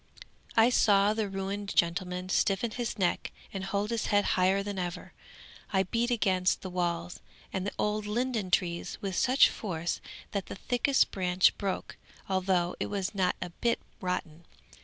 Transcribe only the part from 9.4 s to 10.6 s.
force that the